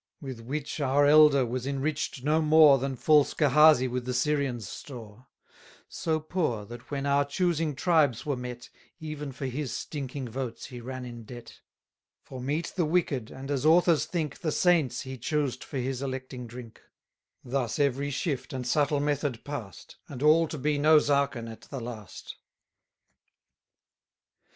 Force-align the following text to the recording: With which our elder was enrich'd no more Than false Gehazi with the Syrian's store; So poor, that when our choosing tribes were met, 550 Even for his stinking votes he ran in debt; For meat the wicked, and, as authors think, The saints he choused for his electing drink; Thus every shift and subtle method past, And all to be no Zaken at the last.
With 0.19 0.39
which 0.39 0.79
our 0.81 1.05
elder 1.05 1.45
was 1.45 1.67
enrich'd 1.67 2.23
no 2.25 2.41
more 2.41 2.79
Than 2.79 2.95
false 2.95 3.35
Gehazi 3.35 3.87
with 3.87 4.05
the 4.05 4.15
Syrian's 4.15 4.67
store; 4.67 5.27
So 5.87 6.19
poor, 6.19 6.65
that 6.65 6.89
when 6.89 7.05
our 7.05 7.23
choosing 7.23 7.75
tribes 7.75 8.25
were 8.25 8.35
met, 8.35 8.71
550 8.99 9.07
Even 9.07 9.31
for 9.31 9.45
his 9.45 9.71
stinking 9.71 10.27
votes 10.27 10.65
he 10.65 10.81
ran 10.81 11.05
in 11.05 11.21
debt; 11.23 11.59
For 12.23 12.41
meat 12.41 12.73
the 12.75 12.83
wicked, 12.85 13.29
and, 13.29 13.51
as 13.51 13.63
authors 13.63 14.05
think, 14.05 14.39
The 14.39 14.51
saints 14.51 15.01
he 15.01 15.19
choused 15.19 15.63
for 15.63 15.77
his 15.77 16.01
electing 16.01 16.47
drink; 16.47 16.81
Thus 17.43 17.77
every 17.77 18.09
shift 18.09 18.53
and 18.53 18.65
subtle 18.65 18.99
method 19.01 19.43
past, 19.43 19.97
And 20.09 20.23
all 20.23 20.47
to 20.47 20.57
be 20.57 20.79
no 20.79 20.97
Zaken 20.97 21.47
at 21.47 21.61
the 21.69 21.79
last. 21.79 22.37